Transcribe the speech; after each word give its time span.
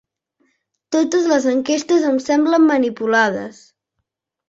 Totes 0.95 1.27
les 1.33 1.47
enquestes 1.53 2.09
em 2.15 2.19
semblen 2.31 2.69
manipulades. 2.73 3.65